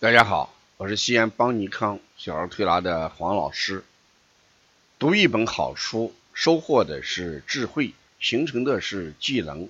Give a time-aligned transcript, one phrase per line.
[0.00, 3.82] 大家好，我是西安邦尼康小儿推拿的黄老师。
[4.96, 9.68] 读一本好书，收获的是智慧，形成的是技能。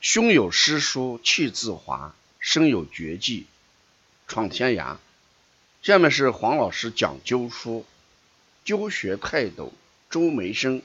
[0.00, 3.44] 胸有诗书气自华，身有绝技
[4.26, 4.96] 创天涯。
[5.82, 7.84] 下面是黄老师讲灸书，
[8.64, 9.74] 灸学泰斗
[10.08, 10.80] 周梅生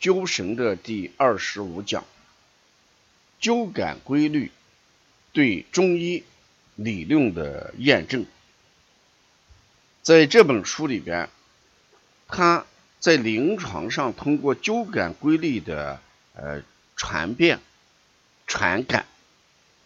[0.00, 2.04] 灸神的第二十五讲，
[3.40, 4.52] 灸感规律
[5.32, 6.22] 对中医。
[6.76, 8.26] 理论的验证，
[10.02, 11.28] 在这本书里边，
[12.28, 12.66] 他
[13.00, 16.00] 在临床上通过灸感规律的
[16.34, 16.62] 呃
[16.94, 17.60] 传变、
[18.46, 19.06] 传感，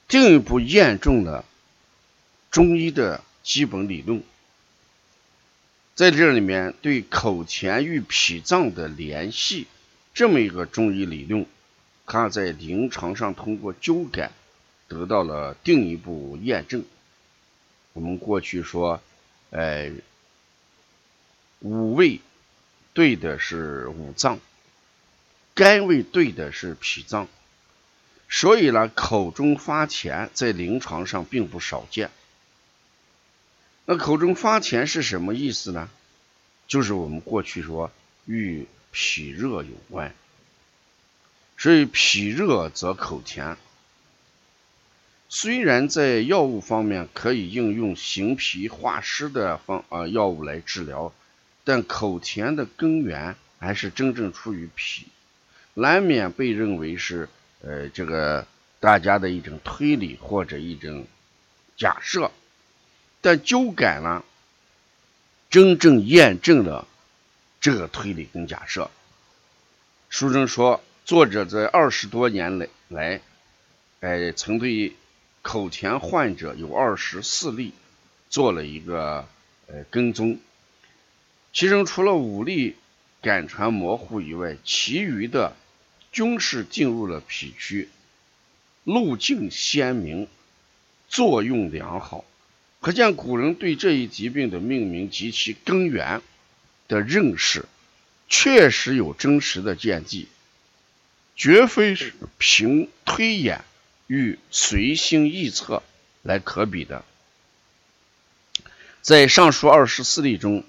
[0.08, 1.44] 进一步验证了
[2.50, 4.22] 中医的基本理论。
[5.94, 9.68] 在这里面，对口前与脾脏的联系
[10.12, 11.46] 这么一个中医理论，
[12.06, 14.32] 他在临床上通过灸感。
[14.90, 16.84] 得到了进一步验证。
[17.92, 19.00] 我们过去说，
[19.50, 19.92] 呃，
[21.60, 22.20] 五味
[22.92, 24.40] 对的是五脏，
[25.54, 27.28] 肝胃对的是脾脏，
[28.28, 32.10] 所以呢，口中发甜在临床上并不少见。
[33.84, 35.88] 那口中发甜是什么意思呢？
[36.66, 37.92] 就是我们过去说
[38.24, 40.12] 与脾热有关，
[41.56, 43.56] 所以脾热则口甜。
[45.32, 51.12] 虽然在药物方面可以应用行脾化湿的方啊药物来治疗，
[51.62, 55.06] 但口甜的根源还是真正出于脾，
[55.74, 57.28] 难免被认为是
[57.62, 58.44] 呃这个
[58.80, 61.06] 大家的一种推理或者一种
[61.76, 62.32] 假设，
[63.20, 64.24] 但灸感呢，
[65.48, 66.88] 真正验证了
[67.60, 68.90] 这个推理跟假设。
[70.08, 73.20] 书中说，作者在二十多年来来，
[74.00, 74.96] 哎曾对。
[75.42, 77.72] 口甜患者有二十四例，
[78.28, 79.26] 做了一个
[79.66, 80.38] 呃跟踪，
[81.52, 82.76] 其中除了五例
[83.22, 85.56] 感传模糊以外，其余的
[86.12, 87.88] 均是进入了脾区，
[88.84, 90.28] 路径鲜明，
[91.08, 92.24] 作用良好，
[92.80, 96.20] 可见古人对这一疾病的命名及其根源
[96.86, 97.64] 的认识，
[98.28, 100.28] 确实有真实的见地，
[101.34, 103.64] 绝非是凭推演。
[104.10, 105.84] 与随心臆测
[106.22, 107.04] 来可比的，
[109.02, 110.64] 在上述二十四例中，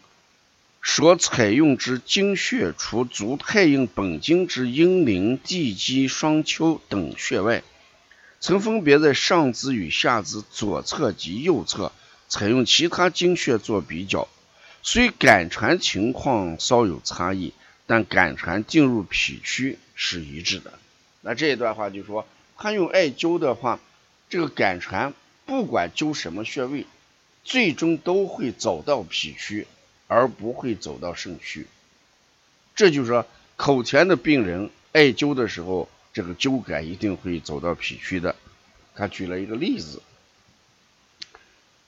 [0.84, 7.63] 所采用之经穴，除足太阴本经之阴陵、地基、双丘等穴外，
[8.40, 11.91] 曾分别在上肢与下肢左侧及右侧
[12.28, 14.28] 采用其他经穴做比较，
[14.84, 17.56] 虽感传情况稍有差异，
[17.88, 20.78] 但感传进入脾区是一致的。
[21.22, 22.28] 那这一段话就说。
[22.62, 23.80] 他用艾灸的话，
[24.30, 25.16] 这个感传
[25.48, 26.86] 不管灸什么穴位，
[27.44, 29.66] 最终都会走到脾区，
[30.06, 31.66] 而不会走到肾区。
[32.76, 38.36] 这就是说，口甜的病人艾灸的时候，这个灸感一定会走到脾区的。
[38.94, 40.04] 他举了一个例子，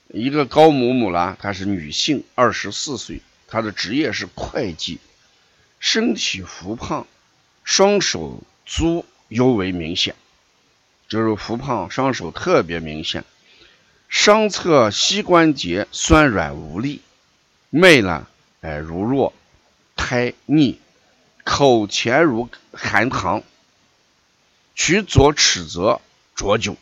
[0.08, 4.98] 一个高某某啦，她是女性，二十四岁，她的职业是会计，
[5.78, 7.06] 身体浮胖，
[7.62, 10.16] 双手足尤为明显。
[11.08, 13.24] 就是腹胖，上手特别明显，
[14.08, 17.02] 上侧膝关节酸软无力，
[17.70, 18.26] 脉呢，
[18.60, 19.32] 哎如弱，
[19.96, 20.80] 苔腻，
[21.44, 23.42] 口前如含糖。
[24.74, 26.00] 取左尺泽
[26.34, 26.76] 浊灸，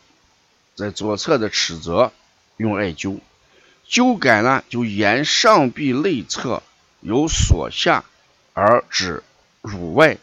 [0.73, 2.11] 在左侧的尺泽
[2.57, 3.19] 用艾灸，
[3.87, 6.63] 灸感呢就沿上臂内侧
[7.01, 8.03] 由锁下
[8.53, 9.21] 而至
[9.61, 10.17] 乳外，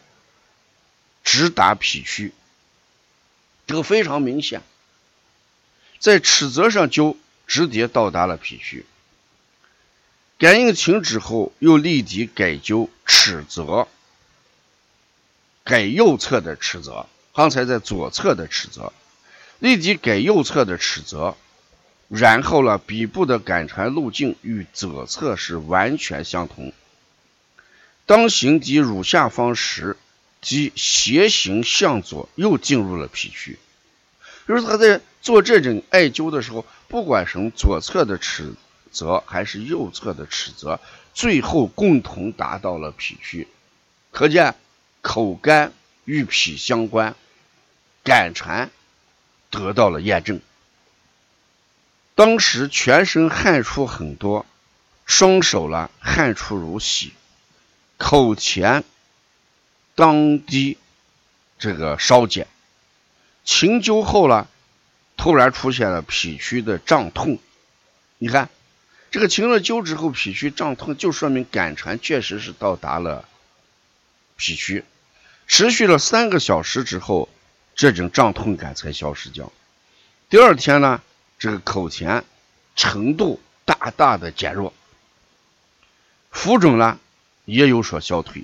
[1.23, 2.33] 直达脾区。
[3.67, 4.61] 这个非常明显，
[5.99, 7.15] 在尺泽上灸，
[7.47, 8.85] 直接到达了脾区。
[10.37, 13.87] 感应停止后，又立即改灸尺泽，
[15.63, 17.07] 改右侧的尺泽。
[17.33, 18.91] 刚才在左侧的尺泽，
[19.59, 21.37] 立即改右侧的尺泽。
[22.09, 26.73] 然后呢，鼻部的感传路径与左侧是完全相同。
[28.05, 29.95] 当行及乳下方时。
[30.41, 33.59] 即斜行向左，又进入了脾区。
[34.47, 38.55] 就是他在做这种艾灸的时候，不管从左侧的尺
[38.91, 40.81] 泽还是右侧的尺泽，
[41.13, 43.47] 最后共同达到了脾区。
[44.09, 44.55] 可见
[45.01, 45.71] 口干
[46.03, 47.15] 与脾相关，
[48.03, 48.71] 感传
[49.51, 50.41] 得到了验证。
[52.15, 54.45] 当时全身汗出很多，
[55.05, 57.13] 双手呢汗出如洗，
[57.97, 58.83] 口前。
[59.95, 60.77] 当滴
[61.59, 62.47] 这个稍减，
[63.43, 64.47] 勤灸后呢，
[65.17, 67.37] 突然出现了脾区的胀痛，
[68.17, 68.49] 你看，
[69.11, 73.27] 这个清了灸之后脾虚胀痛，就说明感传确实是到达了
[74.37, 74.83] 脾虚，
[75.45, 77.29] 持续了三个小时之后，
[77.75, 79.51] 这种胀痛感才消失掉。
[80.29, 81.01] 第二天呢，
[81.37, 82.23] 这个口甜
[82.75, 84.73] 程度大大的减弱，
[86.31, 86.97] 浮肿呢
[87.45, 88.43] 也有所消退。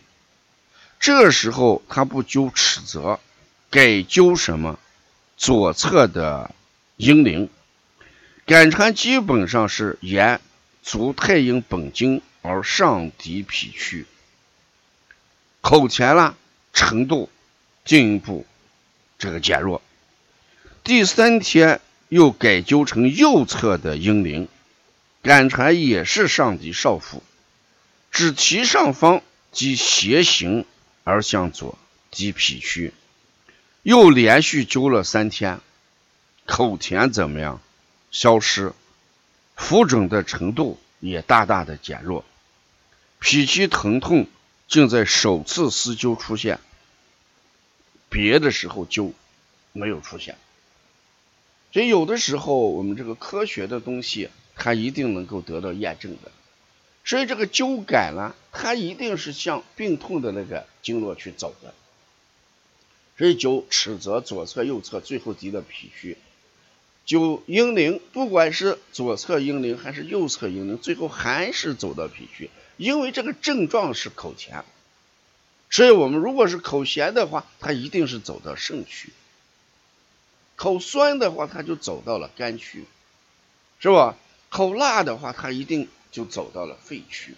[1.00, 3.20] 这时候他不灸尺泽，
[3.70, 4.80] 改灸什么？
[5.38, 6.54] 左侧的
[6.96, 7.50] 阴陵。
[8.46, 10.40] 感传基本上是沿
[10.82, 14.06] 足太阴本经而上抵脾区，
[15.60, 16.38] 口甜了
[16.72, 17.30] 程度
[17.84, 18.46] 进一步
[19.20, 19.82] 这个减弱。
[20.84, 24.48] 第三天又改灸成右侧的阴陵，
[25.22, 27.22] 感传也是上抵少腹，
[28.12, 29.22] 指其上方
[29.52, 30.66] 及斜行
[31.08, 31.78] 而向左
[32.12, 32.92] 抵脾区，
[33.82, 35.62] 又连续灸了三天，
[36.46, 37.62] 口甜怎么样？
[38.12, 38.74] 消失，
[39.56, 42.26] 浮肿的程度也大大的减弱，
[43.20, 44.28] 脾气疼痛
[44.68, 46.60] 竟在首次施灸出现，
[48.10, 49.14] 别的时候灸
[49.72, 50.36] 没有出现。
[51.72, 56.34] 所以有的时候我们这个科学的东西，它一定能够得到验证的。
[57.08, 61.74] 所以这个灸感呢，它一定是向病痛的那个经络去走的。
[63.18, 66.18] 所以灸尺泽左侧、右侧，最后滴到脾虚。
[67.06, 74.66] 灸阴陵，不管是左侧阴陵还是右侧阴陵，最后还是走到脾虚，因为这个症状是口甜，
[75.70, 79.12] 所以我们如果是口咸的话，它一定是走到肾区；
[80.58, 82.84] 口酸的话，它就走到了肝区，
[83.80, 84.18] 是吧？
[84.50, 87.34] 口辣的话，它一定就走到了肺区；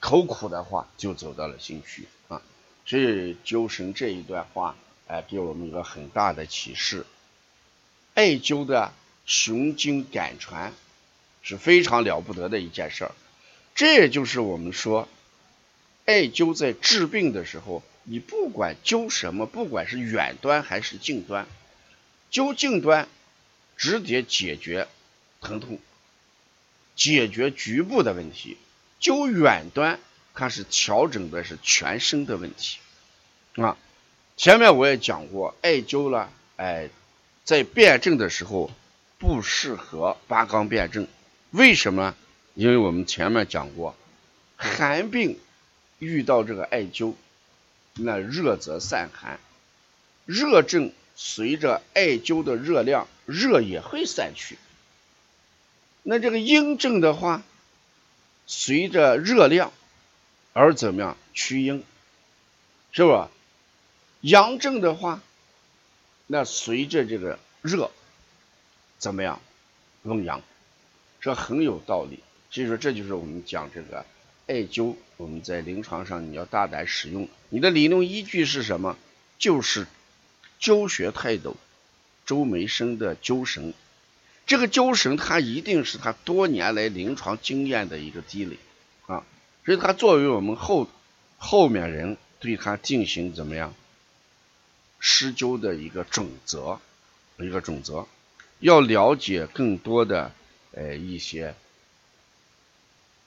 [0.00, 2.40] 口苦的话，就走到了心区啊。
[2.84, 4.76] 所以灸神这一段话，
[5.08, 7.04] 哎，给我们一个很大的启示。
[8.14, 8.92] 艾灸的
[9.26, 10.72] 雄经感传
[11.42, 13.12] 是非常了不得的一件事儿，
[13.74, 15.08] 这也就是我们说，
[16.06, 21.46] 艾灸在治病的时候，你不管灸什么，不管是远端还是近端，
[22.30, 23.08] 灸近端
[23.76, 24.88] 直接解决
[25.40, 25.78] 疼痛，
[26.96, 28.56] 解决局部的问题；
[29.00, 30.00] 灸远端，
[30.34, 32.78] 它是调整的是全身的问题。
[33.54, 33.76] 啊，
[34.36, 36.88] 前面我也讲过，艾灸了，哎。
[37.44, 38.72] 在辩证的时候
[39.18, 41.06] 不适合八纲辩证，
[41.52, 42.16] 为什么？
[42.54, 43.94] 因为我们前面讲过，
[44.56, 45.38] 寒病
[46.00, 47.14] 遇到这个艾灸，
[47.94, 49.38] 那热则散寒，
[50.24, 54.58] 热症随着艾灸的热量，热也会散去。
[56.08, 57.42] 那这个阴症的话，
[58.46, 59.72] 随着热量
[60.52, 61.82] 而怎么样趋阴，
[62.92, 63.28] 是吧？
[64.20, 65.20] 阳症的话。
[66.28, 67.90] 那随着这个热，
[68.98, 69.40] 怎么样？
[70.04, 70.42] 温阳，
[71.20, 72.20] 这很有道理。
[72.52, 74.06] 所以说，这就是我们讲这个
[74.46, 77.28] 艾灸，我们在临床上你要大胆使用。
[77.48, 78.96] 你的理论依据是什么？
[79.40, 79.88] 就是
[80.60, 81.56] 灸学泰斗
[82.24, 83.74] 周梅生的灸神。
[84.46, 88.56] 这个灸神，他一定是他多年来临床经验的一个积累
[89.06, 89.24] 啊。
[89.64, 90.88] 所以，他作为我们后
[91.36, 93.74] 后面人对他进行怎么样？
[95.00, 96.80] 施灸的一个准则，
[97.38, 98.06] 一个准则，
[98.60, 100.32] 要了解更多的
[100.72, 101.54] 呃一些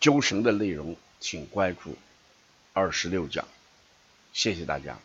[0.01, 1.97] 灸神的内容，请关注
[2.73, 3.47] 二十六讲，
[4.33, 4.97] 谢谢大家。